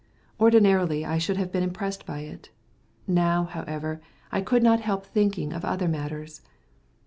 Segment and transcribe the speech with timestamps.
[0.39, 2.49] Ordinarily I should have been impressed by it.
[3.05, 6.41] Now, however, I could not help thinking of other matters.